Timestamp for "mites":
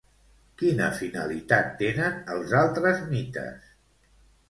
3.15-3.73